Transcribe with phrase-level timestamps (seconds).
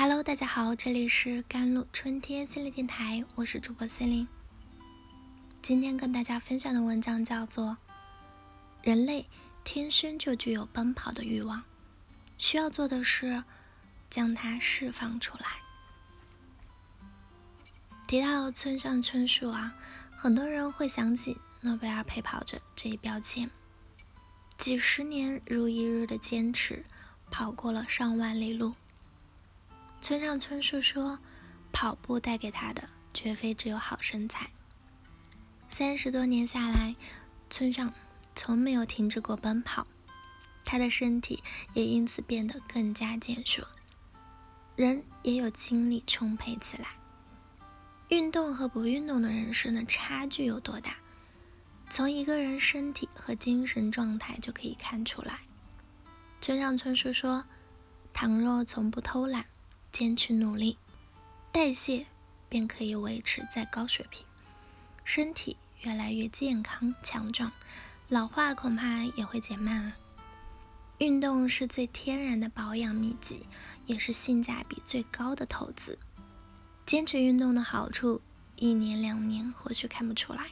[0.00, 4.28] Hello，大家好，这里是甘露春天心理电台，我是主播心灵。
[5.60, 7.70] 今天跟大家分享的文章叫做
[8.80, 9.26] 《人类
[9.64, 11.64] 天生就具有奔跑的欲望，
[12.36, 13.42] 需要做的是
[14.08, 15.46] 将它释放出来》。
[18.06, 19.74] 提到村上春树啊，
[20.16, 23.50] 很多人会想起诺贝尔陪跑者这一标签，
[24.56, 26.84] 几十年如一日的坚持，
[27.32, 28.74] 跑过了上万里路。
[30.00, 31.18] 村上春树说
[31.72, 34.48] ：“跑步带给他的，绝非只有好身材。
[35.68, 36.94] 三十多年下来，
[37.50, 37.92] 村上
[38.34, 39.86] 从没有停止过奔跑，
[40.64, 41.42] 他的身体
[41.74, 43.66] 也因此变得更加健硕，
[44.76, 46.88] 人也有精力充沛起来。
[48.08, 50.96] 运动和不运动的人生的差距有多大？
[51.90, 55.40] 从一个人身体和精神状态就可以看出来。”
[56.40, 57.44] 村上春树说
[58.14, 59.44] ：“倘若从不偷懒。”
[59.98, 60.78] 坚持努力，
[61.50, 62.06] 代谢
[62.48, 64.24] 便可以维持在高水平，
[65.02, 67.50] 身体越来越健康强壮，
[68.08, 69.96] 老化恐怕也会减慢啊。
[70.98, 73.44] 运动是最天然的保养秘籍，
[73.86, 75.98] 也是性价比最高的投资。
[76.86, 78.20] 坚持运动的好处，
[78.54, 80.50] 一年两年或许看不出来，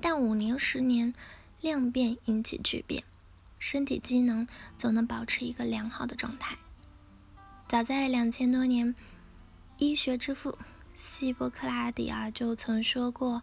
[0.00, 1.12] 但五年十年，
[1.60, 3.02] 量变引起质变，
[3.58, 6.56] 身体机能总能保持一个良好的状态。
[7.68, 8.94] 早在两千多年，
[9.78, 10.56] 医学之父
[10.94, 13.42] 希波克拉底啊就曾说过：“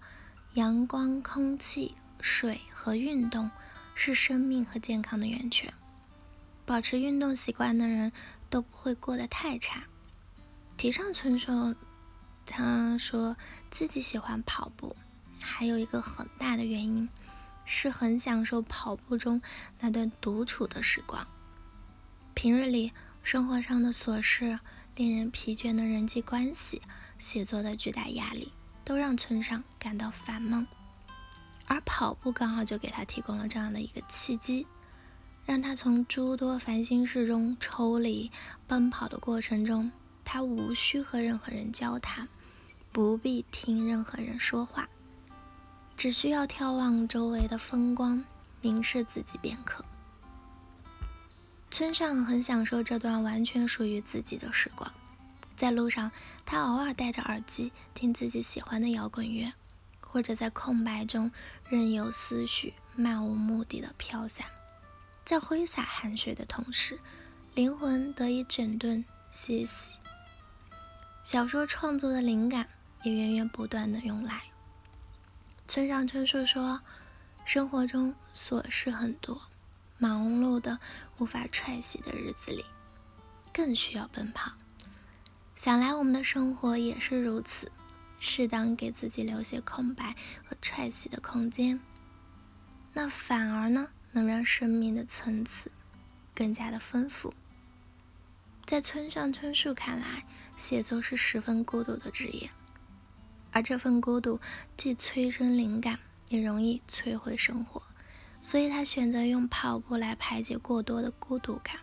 [0.55, 3.51] 阳光、空气、水和运动
[3.93, 5.73] 是生命和健康的源泉。
[6.65, 8.13] 保持运动习惯的人
[8.49, 9.83] 都不会过得太差。”
[10.77, 11.75] 提倡春树
[12.45, 13.35] 他说
[13.69, 14.95] 自己喜欢跑步，
[15.41, 17.09] 还有一个很大的原因
[17.65, 19.41] 是很享受跑步中
[19.81, 21.27] 那段独处的时光。
[22.33, 22.93] 平日里。
[23.23, 24.59] 生活上的琐事、
[24.97, 26.81] 令人疲倦的人际关系、
[27.17, 28.51] 写作的巨大压力，
[28.83, 30.67] 都让村上感到烦闷。
[31.65, 34.67] 而跑步刚好就给他提供了这样的一个契机，
[35.45, 38.29] 让他从诸多烦心事中抽离。
[38.67, 39.89] 奔跑的过程中，
[40.25, 42.27] 他无需和任何人交谈，
[42.91, 44.87] 不必听任何人说话，
[45.95, 48.23] 只需要眺望周围的风光，
[48.59, 49.83] 凝视自己便可。
[51.73, 54.93] 村上很享受这段完全属于自己的时光，
[55.55, 56.11] 在路上，
[56.45, 59.51] 他偶尔戴着耳机听自己喜欢的摇滚乐，
[59.99, 61.31] 或者在空白中
[61.67, 64.45] 任由思绪漫无目的的飘散，
[65.25, 66.99] 在挥洒汗水的同时，
[67.55, 69.95] 灵魂得以整顿歇息。
[71.23, 72.69] 小说创作的灵感
[73.01, 74.43] 也源源不断的涌来。
[75.67, 76.81] 村上春树说
[77.45, 79.41] ：“生活中琐事很多。”
[80.03, 80.77] 忙碌的
[81.17, 82.65] 无法喘息的日子里，
[83.53, 84.51] 更需要奔跑。
[85.55, 87.71] 想来我们的生活也是如此，
[88.19, 90.13] 适当给自己留些空白
[90.45, 91.79] 和喘息的空间，
[92.91, 95.71] 那反而呢，能让生命的层次
[96.35, 97.33] 更加的丰富。
[98.65, 100.25] 在村上春树看来，
[100.57, 102.49] 写作是十分孤独的职业，
[103.53, 104.41] 而这份孤独
[104.75, 105.97] 既催生灵感，
[106.27, 107.81] 也容易摧毁生活。
[108.43, 111.77] 所以他选择用跑步来排解过多的孤独感，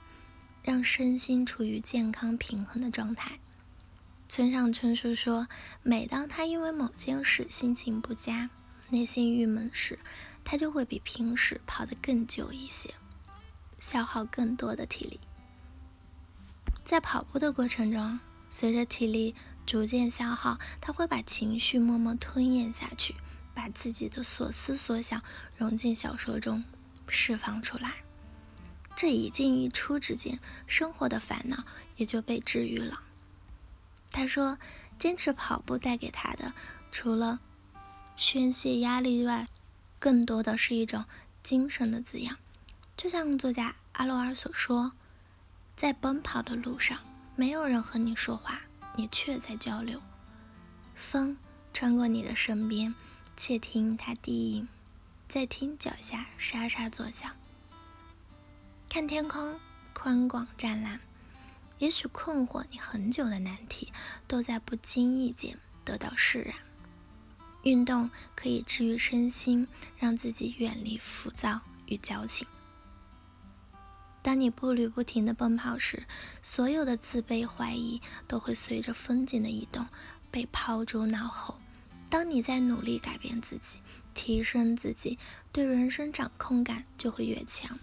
[0.62, 3.40] 让身心处于健康平衡的状态。
[4.28, 5.48] 村上春树说，
[5.82, 8.50] 每当他因为某件事心情不佳、
[8.90, 9.98] 内心郁闷时，
[10.44, 12.92] 他就会比平时跑得更久一些，
[13.78, 15.18] 消耗更多的体力。
[16.84, 18.20] 在跑步的过程中，
[18.50, 19.34] 随着体力
[19.64, 23.14] 逐渐消耗，他会把情绪默默吞咽下去。
[23.60, 25.22] 把自己的所思所想
[25.54, 26.64] 融进小说中，
[27.08, 27.96] 释放出来。
[28.96, 31.62] 这一进一出之间，生活的烦恼
[31.96, 33.02] 也就被治愈了。
[34.10, 34.56] 他说，
[34.98, 36.54] 坚持跑步带给他的，
[36.90, 37.40] 除了
[38.16, 39.46] 宣泄压力外，
[39.98, 41.04] 更多的是一种
[41.42, 42.38] 精神的滋养。
[42.96, 44.92] 就像作家阿罗尔所说，
[45.76, 46.98] 在奔跑的路上，
[47.36, 48.62] 没有人和你说话，
[48.96, 50.00] 你却在交流。
[50.94, 51.36] 风
[51.74, 52.94] 穿过你的身边。
[53.42, 54.68] 且听它低吟，
[55.26, 57.34] 再听脚下沙沙作响。
[58.86, 59.58] 看天空
[59.94, 61.00] 宽广湛蓝，
[61.78, 63.90] 也许困惑你很久的难题，
[64.28, 66.54] 都在不经意间得到释然。
[67.62, 69.66] 运动可以治愈身心，
[69.96, 72.46] 让自己远离浮躁与矫情。
[74.20, 76.06] 当你步履不停的奔跑时，
[76.42, 79.86] 所有的自卑怀疑都会随着风景的移动
[80.30, 81.58] 被抛诸脑后。
[82.10, 83.78] 当你在努力改变自己、
[84.12, 85.16] 提升自己，
[85.52, 87.78] 对人生掌控感就会越强，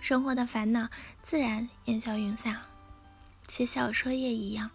[0.00, 0.88] 生活的烦恼
[1.22, 2.62] 自然烟消云散。
[3.48, 4.70] 写小说也一样。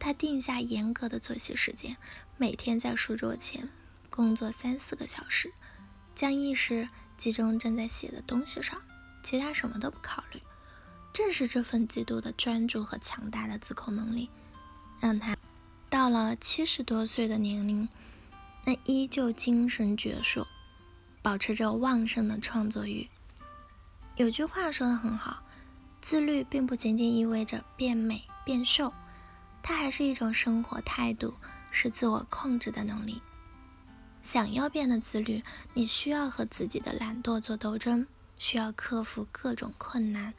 [0.00, 1.96] 他定下严格的作息时间，
[2.36, 3.68] 每天在书桌前
[4.10, 5.52] 工作三四个小时，
[6.14, 8.80] 将意识集中正在写的东西上，
[9.24, 10.40] 其他什么都不考虑。
[11.12, 14.30] 正是这份极度的专注和强大的自控能力，
[15.00, 15.36] 让他
[15.90, 17.88] 到了七十多岁的年龄，
[18.64, 20.46] 那依旧精神矍铄，
[21.22, 23.08] 保持着旺盛的创作欲。
[24.16, 25.42] 有句话说的很好，
[26.02, 28.92] 自律并不仅仅意味着变美变瘦。
[29.62, 31.34] 它还是一种生活态度，
[31.70, 33.22] 是自我控制的能力。
[34.20, 35.42] 想要变得自律，
[35.72, 38.06] 你需要和自己的懒惰做斗争，
[38.36, 40.34] 需要克服各种困难，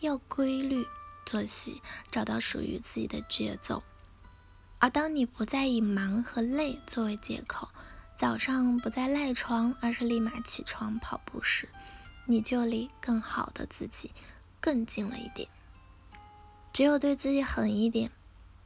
[0.00, 0.86] 要规律
[1.24, 1.80] 作息，
[2.10, 3.82] 找到属于自己的节奏。
[4.90, 7.68] 当你不再以忙和累作为借口，
[8.16, 11.68] 早上不再赖床，而是立马起床跑步时，
[12.26, 14.10] 你就离更好的自己
[14.60, 15.48] 更近了一点。
[16.72, 18.10] 只有对自己狠一点。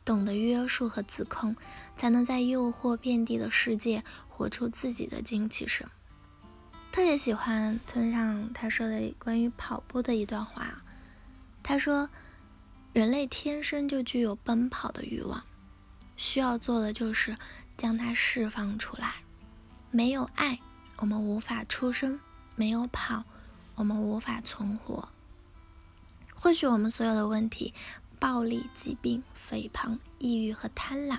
[0.05, 1.57] 懂得约束和自控，
[1.97, 5.89] 才能在诱惑遍地的世界活出自己的精气神。
[6.93, 10.83] 特别喜欢村上他说的关于跑步的一段话。
[11.63, 12.11] 他说
[12.93, 15.43] ：“人类天生就具有奔跑的欲望，
[16.17, 17.37] 需要做的就是
[17.77, 19.17] 将它释放出来。
[19.91, 20.61] 没有爱，
[20.99, 22.19] 我们无法出生；
[22.57, 23.25] 没有跑，
[23.75, 25.09] 我们无法存活。
[26.35, 27.75] 或许我们所有的问题。”
[28.17, 31.19] 暴力、疾病、肥胖、抑郁和贪婪，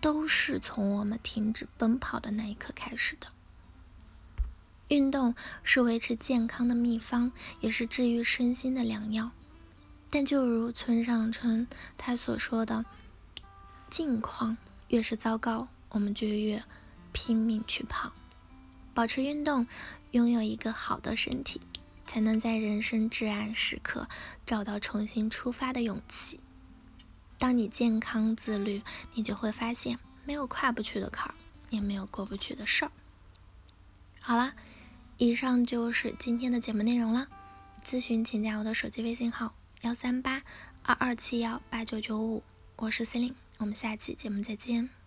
[0.00, 3.26] 都是从我们停止奔跑的那一刻开始的。
[4.86, 5.34] 运动
[5.64, 9.32] 是维持健康的秘方，也是治愈身心的良药。
[10.10, 11.66] 但就如村上春
[11.98, 12.84] 他所说的，
[13.90, 14.56] 境况
[14.88, 16.62] 越是糟糕，我们就越
[17.12, 18.12] 拼命去跑，
[18.94, 19.66] 保持运动，
[20.12, 21.60] 拥有一个好的身体。
[22.06, 24.08] 才能在人生至暗时刻
[24.44, 26.40] 找到重新出发的勇气。
[27.38, 28.82] 当你健康自律，
[29.14, 31.34] 你就会发现没有跨不去的坎儿，
[31.70, 32.90] 也没有过不去的事儿。
[34.18, 34.54] 好了，
[35.18, 37.28] 以上就是今天的节目内容了。
[37.84, 40.42] 咨询请加我的手机微信号：幺三八
[40.82, 42.42] 二二七幺八九九五，
[42.74, 44.99] 我是 Celine，我们下期节目再见。